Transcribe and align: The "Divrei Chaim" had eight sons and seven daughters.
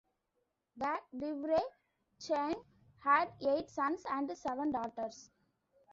The 0.77 0.97
"Divrei 1.15 1.61
Chaim" 2.25 2.55
had 3.03 3.31
eight 3.47 3.69
sons 3.69 4.03
and 4.09 4.35
seven 4.35 4.71
daughters. 4.71 5.29